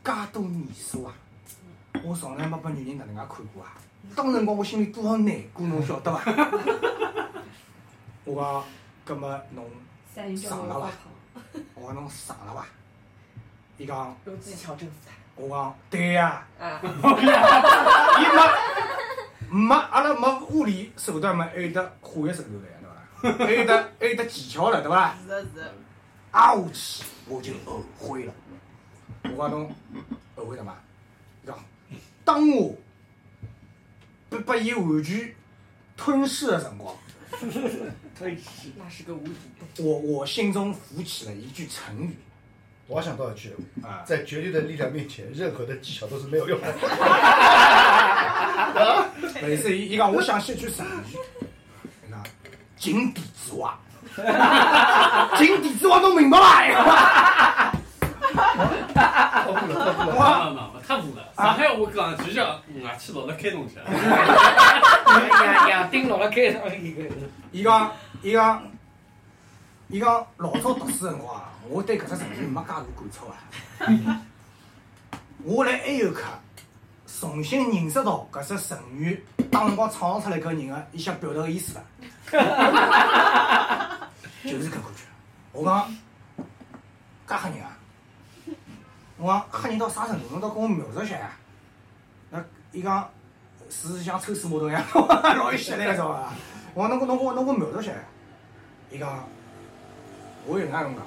[0.03, 1.13] 介多年数啊，
[2.03, 3.73] 我从来没把女人哪能介看过啊！
[4.15, 6.21] 当辰光我心里多少难过，侬晓得伐？
[8.25, 8.63] 我讲，
[9.05, 9.65] 葛么侬
[10.35, 10.89] 上了伐？
[11.75, 12.65] 我讲侬上了伐？
[13.77, 15.11] 伊讲，有技巧征服他。
[15.35, 18.25] 我讲对呀、啊，伊
[19.51, 22.77] 没没阿拉没物理手段嘛，还有得化学手段了呀，
[23.21, 23.37] 对伐？
[23.45, 25.15] 还有得还有得技巧了，对伐？
[25.21, 25.73] 是的，是的。
[26.31, 28.33] 挨下去我就后悔了。
[29.23, 29.75] 我讲侬
[30.35, 30.73] 后悔什么？
[31.43, 31.57] 伊讲，
[32.23, 32.75] 当我
[34.29, 35.35] 被被伊完全
[35.95, 36.95] 吞噬的辰光，
[38.77, 39.35] 那是个无底
[39.75, 39.85] 洞。
[39.85, 42.15] 我我心中浮起了一句成语
[42.87, 46.67] 我想到一句，啊，在绝对的力量面前，任何的技巧都是没有用的。
[49.41, 51.17] 类似于伊讲，我想起一句成语，
[52.07, 52.23] 伊讲
[52.77, 53.75] 井底之蛙。
[55.35, 57.73] 井底之蛙都明白伐？
[59.43, 60.45] 错误了，错误了。
[60.45, 61.33] 没没没，太糊了。
[61.35, 63.83] 上海我讲就叫外气老了开动起来。
[65.41, 67.03] 两两顶落了开上一个。
[67.51, 68.63] 伊讲，伊讲，
[69.87, 73.35] 伊讲老早读书辰光啊，我对搿只成语没介大感触啊。
[75.43, 76.23] 我来 A 有课
[77.19, 81.83] 重新认识到搿只成语当辰光创造出来搿人个伊想表达个意思了，
[84.43, 85.03] 就是搿感觉。
[85.51, 85.87] 我讲，
[87.27, 87.74] 介吓人啊！
[89.17, 90.25] 我讲吓人到啥程度？
[90.31, 91.31] 侬倒跟我描述一下呀。
[92.31, 93.09] 那伊讲
[93.69, 94.83] 是像抽水马桶一样，
[95.37, 96.33] 老有吸力个，知道伐？
[96.73, 97.91] 我讲侬给侬我侬给我描述一下。
[98.91, 99.27] 伊讲，
[100.45, 101.05] 我有能介侬讲，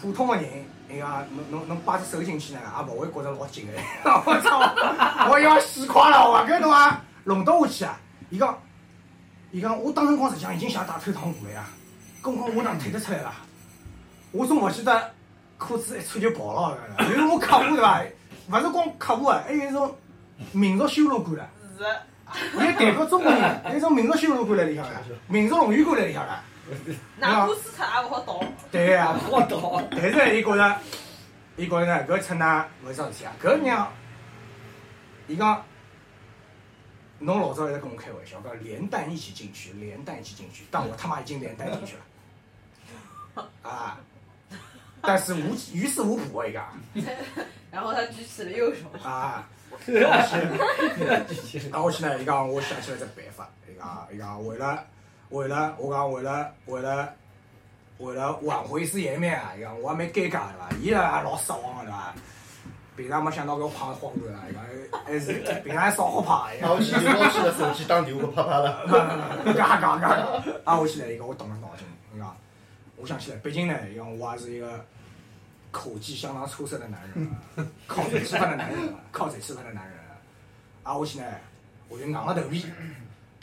[0.00, 0.44] 普通个人，
[0.88, 3.72] 伊讲侬侬侬摆只手进去呢，也勿会觉着老紧个。
[4.24, 5.28] 我操！
[5.30, 8.00] 我要死快了，我搿侬啊，弄到下去啊！
[8.30, 8.56] 伊讲，
[9.50, 11.64] 伊讲我当辰光实际上已经想打退堂鼓了呀。
[12.22, 13.32] 跟我讲我哪能退得出来啦？
[14.32, 15.12] 我总勿记得
[15.60, 18.02] 裤子一穿就跑了，因为我客户对伐？
[18.50, 19.94] 勿是光客户啊，还有一种
[20.52, 21.50] 民族羞辱感了。
[21.76, 22.02] 是的。
[22.54, 26.42] 伊代表中国人，有一种民族羞辱感辣 里向了，民族荣誉感辣里向了。
[27.18, 28.44] 哪怕输脱也勿好倒。
[28.72, 29.82] 对呀、我倒。
[29.90, 30.76] 但是伊觉着，
[31.56, 33.86] 伊觉着呢，搿趁㑚勿是桩事体啊，搿娘，
[35.28, 35.62] 伊讲
[37.18, 41.96] 侬老早一直跟我开玩笑，讲连弹一起进去，连弹一起进去，但我他妈已经连弹进去
[43.34, 43.98] 了， 啊！
[45.02, 46.64] 但是无于事无补啊，伊讲
[47.70, 49.48] 然后他举起了右手，啊，
[49.86, 50.28] 然后
[51.46, 54.84] 去，然后去呢，伊讲我想起来只办法，伊讲伊讲为了
[55.30, 57.14] 为了我讲为了为了
[57.98, 60.68] 为了挽回一丝颜面啊，伊讲我还蛮尴尬对伐？
[60.80, 62.14] 伊也老失望个对伐？
[62.96, 65.32] 平常没想到搿胖荒头啦，伊讲还是
[65.64, 68.84] 平常还少好胖，伊讲那我去就拿起了手机打电话啪啪了。
[69.56, 70.42] 嘎嘎嘎！
[70.64, 71.86] 啊，我起来一个，我动了脑筋，
[73.00, 74.84] 我想起来，毕竟呢，伊讲我也是一个
[75.70, 80.12] 口技相当出色的男人啊，靠嘴吃饭的男人啊，靠嘴吃饭的男人啊。
[80.82, 81.40] 啊，我起来，
[81.88, 82.66] 我就硬着头皮，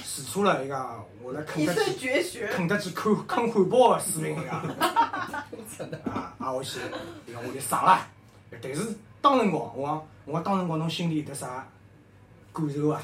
[0.03, 2.47] 使出了一个我来肯德基绝学。
[2.47, 4.61] 肯德基啃啃汉堡的水平一样。
[6.05, 6.79] 啊，啊，我去，
[7.25, 7.99] 伊讲我就上了，
[8.61, 11.67] 但是当辰光，我讲我讲当辰光侬心里有得啥
[12.53, 13.01] 感受啊？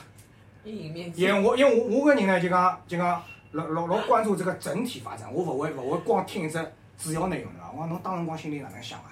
[0.63, 3.21] 阴影面积因为我因为我我个人呢，就讲就讲
[3.53, 6.57] 老老老关注这个整体发展，我勿会勿会光听一只
[6.97, 7.71] 主要内容对伐？
[7.71, 9.05] 我讲侬当辰光心里哪能想啊？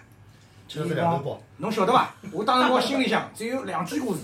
[0.67, 2.09] 吃了两头包，侬晓得伐？
[2.31, 4.21] 我当辰光心里想只有两句故事：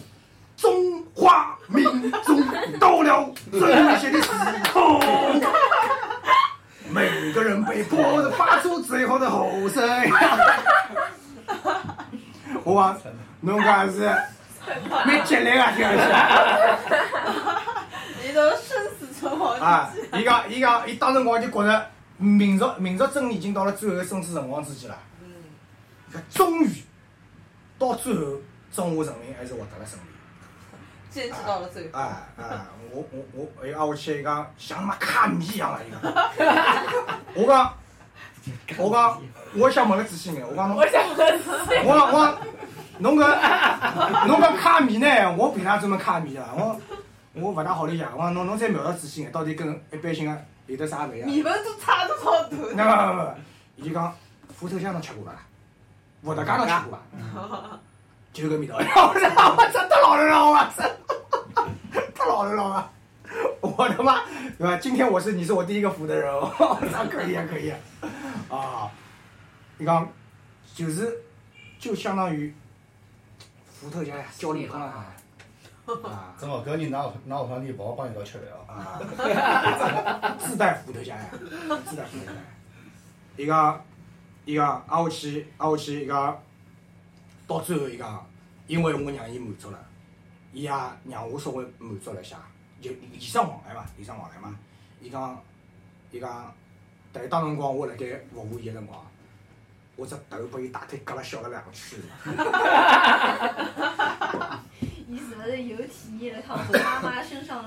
[0.56, 1.84] 中华民
[2.24, 2.44] 族
[2.80, 4.32] 到了最危险的时
[4.74, 5.00] 候，
[6.90, 9.88] 每个人被迫的发出最后的吼声。
[12.64, 12.98] 我讲
[13.42, 14.00] 侬讲是
[15.06, 16.02] 蛮激烈啊，听上去。
[18.24, 24.98] 你都生死存亡啊之际。，伊讲伊讲伊当辰光就觉着民族民族真已经到了最后的生死存亡之际了。
[25.22, 25.28] 嗯，
[26.14, 26.84] 搿终于
[27.78, 28.38] 到最后，
[28.72, 30.04] 中华人民还是获得了胜利。
[31.10, 31.98] 坚持到了最后。
[31.98, 32.68] 啊啊！
[32.92, 33.84] 我我我，哎啊！
[33.84, 36.14] 我去伊讲像他妈卡米一样了，伊讲。
[37.36, 37.74] 我讲，
[38.78, 39.22] 我讲，
[39.56, 41.40] 我想问个仔细眼，我讲侬，我想问，
[41.86, 42.38] 我讲我讲，
[43.00, 45.08] 侬搿侬讲卡米呢？
[45.38, 46.44] 我凭啥专门卡米的？
[46.56, 46.80] 我
[47.40, 48.08] 我勿大好理解。
[48.16, 51.30] 我讲侬侬再描述仔细眼，到底跟一般性个有得啥勿一样？
[51.30, 52.56] 米粉都差多少度？
[52.76, 53.32] 那不不不，
[53.76, 54.14] 伊就讲
[54.60, 55.34] 虎头香侬吃过伐？
[56.24, 57.80] 伏特加侬吃过伐？
[58.34, 58.76] 就搿味道。
[58.80, 59.56] 我操！
[59.56, 59.88] 我操！
[59.88, 60.84] 太老人了，我操！
[62.16, 62.92] 太老人了啊！
[63.62, 64.22] 我他妈
[64.58, 64.78] 对吧？
[64.78, 67.06] 今天我是你是我第一个服的人哦， 我操！
[67.06, 67.80] 可以啊，可以啊！
[68.50, 68.92] 啊，
[69.78, 70.08] 你讲
[70.76, 71.18] 就是
[71.80, 72.54] 就相当于
[73.72, 74.82] 伏特加呀，教练康
[75.88, 76.10] 啊。
[76.10, 78.66] 啊正好搿人拿拿下趟你勿好帮伊一道吃饭哦。
[78.68, 79.00] 啊，
[80.40, 81.30] 自带伏特加呀，
[81.86, 82.32] 自带伏特加。
[83.38, 83.82] 伊讲，
[84.46, 86.40] 伊讲，挨下去，挨下去，伊讲，
[87.48, 88.26] 到最后伊讲，
[88.68, 89.80] 因为我让伊满足了，
[90.54, 92.38] 伊也让我稍微满足了一下，
[92.82, 94.56] 就礼尚往来嘛，礼尚往来嘛。
[95.02, 95.40] 伊讲，
[96.12, 96.54] 伊讲，
[97.14, 99.00] 但是当辰光我辣盖服务伊个辰光，
[99.96, 102.00] 我只头被伊大腿割了小了两圈。
[105.10, 107.64] 你是不是有体验了趟从妈妈身上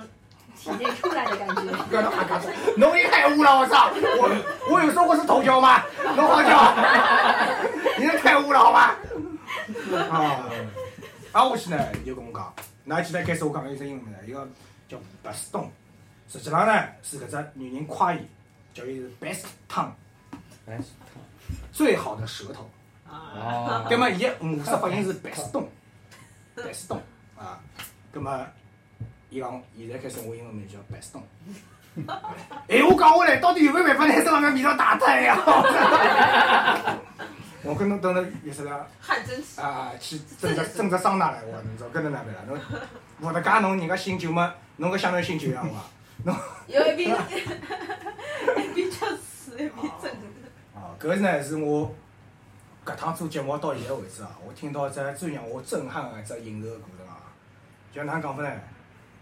[0.55, 1.63] 体内出来的感觉？
[1.89, 3.91] 不要他嘎子，侬也太污了，我操！
[3.95, 4.29] 我
[4.71, 5.83] 我有说过是头条吗？
[6.15, 6.77] 侬好叫，
[7.99, 8.95] 你这太污了好吧？
[10.11, 10.45] 啊，
[11.33, 14.47] 啊，我去呢就跟我讲，那记得开始我讲了一只英文名字，一个
[14.87, 15.67] 叫 Baston，
[16.29, 18.19] 实际上呢是搿只女人夸伊，
[18.75, 19.93] 叫伊是 best tongue，
[20.69, 20.79] 哎，
[21.73, 22.69] 最好的舌头。
[23.09, 25.65] 哦，那么伊个母式发音是 Baston，Baston 啊，
[28.23, 28.47] 那么
[29.31, 31.23] 伊讲现在开始我英文名叫 Baston。
[32.69, 35.39] 哎，我讲下来，到底有没有办法拿身上面味道打脱呀？
[37.65, 39.59] 我跟侬等着意思了汗蒸起。
[39.59, 42.43] 啊，去蒸只蒸只桑拿来， 我侬知道跟侬哪办了？
[42.47, 42.59] 侬
[43.21, 45.77] 伏特加侬人家醒酒嘛，侬搿相当于醒酒一样伐？
[46.25, 47.17] 侬有一边
[48.59, 50.11] 一边吃屎一边蒸。
[50.75, 51.91] 哦，搿呢是我
[52.85, 57.10] 搿趟做节目到现在为止啊，我听到一只最让我震撼的一只饮食的过程啊。
[57.93, 58.51] 就哪能讲法呢？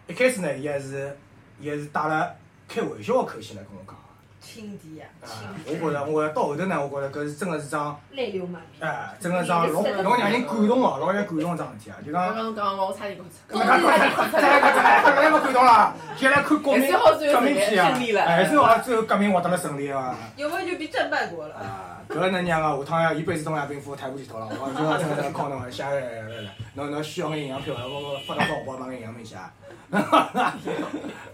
[0.07, 1.17] 一开始呢，伊还是
[1.59, 2.35] 伊还是带了
[2.69, 4.05] 开玩笑的口气来跟我讲啊。
[4.41, 8.89] 亲弟呀，啊亲，我觉着，我到后头呢，我觉着搿是真的是桩，泪流满面。
[8.89, 11.97] 哎，真的是桩老老让人感动哦，老让人感动的桩事体啊。
[12.05, 13.27] 就讲，刚刚讲我差点讲
[13.59, 15.95] 搿能介快再来再来，搿么感动了。
[16.17, 20.17] 现在看国民革命片啊胜利，了哎，最后最后革命获得了胜利啊。
[20.37, 21.98] 有没有就比战败国了？
[22.09, 24.47] 啊，搿能让个下趟要一辈子东亚病夫抬不起头了。
[24.49, 29.53] 我今朝真的靠侬下来来来来，侬侬需要眼营养票，我我发到红包帮眼营养品去啊。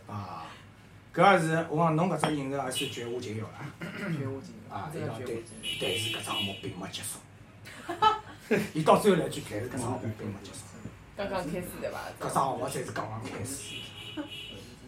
[0.07, 0.45] 啊，
[1.15, 3.53] 搿也是我讲侬搿只饮食也是绝无仅有了
[4.19, 4.91] 绝无仅啊！
[4.93, 5.45] 伊真的讲对
[5.81, 7.19] 但是搿只项目并没结束。
[8.75, 10.59] 伊到最后来句，但是搿只项目并没结束，
[11.17, 11.99] 刚刚开始对伐？
[12.21, 13.77] 搿只项目才是刚刚开始。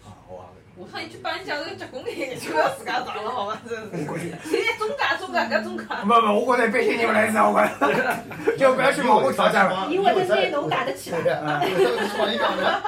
[0.05, 3.59] 啊，我我看你去帮人家这个结棍眼，就要自家长了，好吧？
[3.67, 3.89] 真是。
[3.93, 4.31] 我估计。
[4.45, 5.85] 现在中介中介搿中介。
[5.85, 9.89] 不不，我觉着一般性人勿来事，我觉着就不要去盲目挑战了。
[9.91, 11.23] 因为这些侬打得起来。
[11.23, 12.83] 对呀，为啥个是帮伊讲的？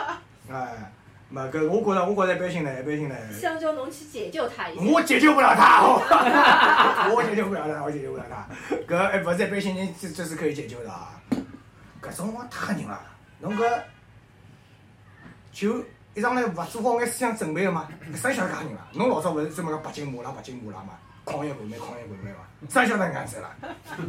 [0.52, 0.92] 哎，
[1.30, 4.82] 没搿我觉着，我觉着一般性呢，一般性呢，香蕉侬去解救他一下。
[4.82, 5.80] 我解救不了他，
[7.10, 8.46] 我解救不了他，我解救不了他。
[8.86, 11.18] 搿还勿是一般性人这这是可以解救的啊。
[12.02, 13.00] 搿种话太吓人了，
[13.40, 13.80] 侬搿
[15.52, 15.82] 就
[16.18, 18.88] 一上来勿做好眼思想准备个嘛，谁晓得介吓人啦？
[18.94, 23.54] 侬老早勿是专门讲北京麻辣、北京麻辣嘛，抗疫管美、抗疫管美嘛，谁晓得搿样子啦？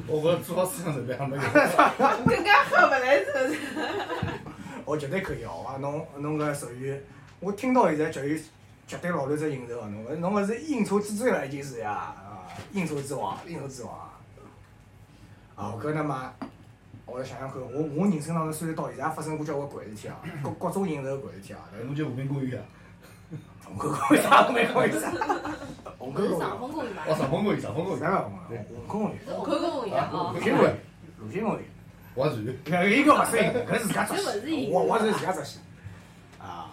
[0.08, 1.41] 我觉着做好思想准备还没有。
[2.26, 3.60] 更加喝勿来是不是？
[4.86, 5.78] 我绝对可以，好伐？
[5.78, 7.00] 侬侬搿属于，
[7.39, 8.41] 我听到现在绝对
[8.88, 9.88] 绝对老头子应酬啊！
[9.88, 12.50] 侬搿侬搿是应酬之最了，已经是呀啊！
[12.72, 13.93] 应酬之王，应酬之王。
[15.56, 16.34] 啊，搿那么，
[17.12, 22.65] 我来想想看，我我人生当中虽然到现在也发生过交关怪事体啊，各各种应酬怪事体啊，侬就和平公园啊，
[23.65, 25.12] 虹口公园啥没公园啥？
[25.98, 27.04] 虹口公园，上风公园吧？
[27.08, 28.65] 哦，上风公园，上风公园，啥个公园？
[28.69, 30.41] 虹口公园，虹口公园啊鲁。
[30.41, 30.80] 迅公园，
[31.17, 31.63] 鲁迅公园。
[32.15, 35.60] 划船，搿一个勿适应酬，搿是自家作戏，我我是自家作戏。
[36.39, 36.72] 啊，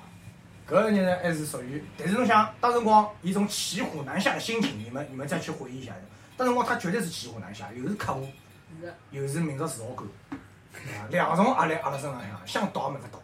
[0.66, 5.92] 搿个人呢还是属于，但是侬想，当辰光一种骑虎难下的心情，你们你们再去回忆一下，
[6.36, 8.26] 当辰光他绝对是骑虎难下，又是客户。
[9.10, 10.06] 又是民族自豪感，
[10.98, 13.18] 啊，两重压力压辣身浪向，想倒也没法倒。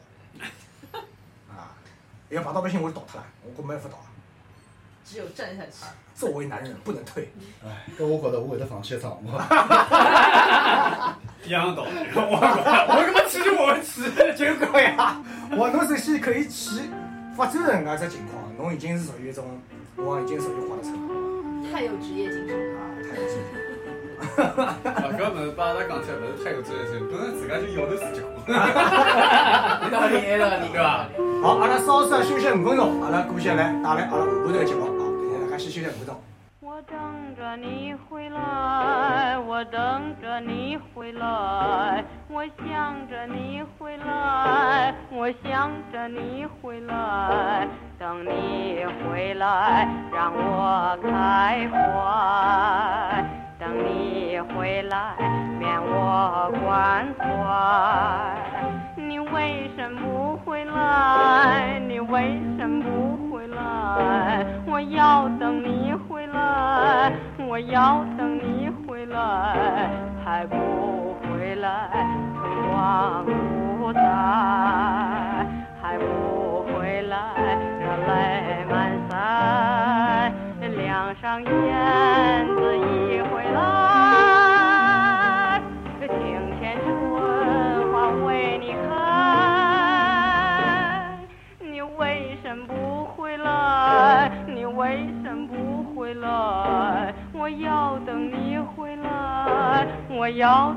[1.53, 1.71] 啊，
[2.31, 3.27] 要碰到不行我就倒脱了，
[3.57, 3.99] 我没办法倒。
[5.05, 5.73] 只有站下去。
[6.15, 7.33] 作为男人不能退。
[7.65, 9.33] 哎，搿我觉得我会得放弃一场我。
[11.45, 11.91] 一样道理。
[12.15, 12.39] 我我
[13.05, 14.03] 他妈骑就我骑，
[14.37, 16.89] 结果呀，我侬首先可以去
[17.37, 19.61] 发展人家只情况，侬已经是属于一种，
[19.97, 21.15] 我已经属于划得成了
[21.73, 22.79] 太有职业精神了。
[22.79, 23.49] 啊，太有劲了。
[25.83, 28.27] 啊，搿物事把阿拉讲起来，勿是太有责任心，本身自家就要头自己活，
[29.85, 31.09] 有道理，有道理，对吧？
[31.43, 36.15] 好，阿拉稍稍休息五分钟，阿拉过下来带来阿拉下半段节目啊，等下大家先休息五分钟。
[36.61, 36.97] 我等
[37.37, 47.69] 着你回来，我等着你回来，我想着你回来，我想着你回来，
[47.99, 53.25] 等你回来让我开怀，
[53.59, 55.12] 等你回来
[55.63, 57.25] 免我关怀。
[58.97, 61.79] 你为什么不回来？
[61.87, 64.45] 你为什么不回来？
[64.67, 67.13] 我要等你回来，
[67.49, 69.89] 我要等你回来，
[70.25, 70.57] 还不
[71.23, 71.89] 回来，
[72.35, 74.01] 春光不再，
[75.81, 77.17] 还不回来，
[77.79, 78.11] 热泪
[78.69, 78.75] 满
[79.09, 79.13] 腮，
[80.77, 82.52] 梁上燕
[100.43, 100.75] 我要